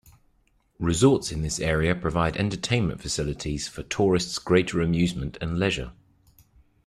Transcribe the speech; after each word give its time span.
Resorts 0.79 1.31
in 1.31 1.43
this 1.43 1.59
area 1.59 1.93
provide 1.93 2.35
entertainment 2.35 3.03
facilities 3.03 3.67
for 3.67 3.83
tourists' 3.83 4.39
greater 4.39 4.81
amusement 4.81 5.37
and 5.39 5.59
leisure. 5.59 5.91